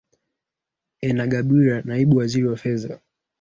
e 1.07 1.09
nagabwira 1.15 1.75
naibu 1.87 2.13
wa 2.15 2.19
waziri 2.21 2.45
wa 2.49 2.57
fedha 2.63 2.93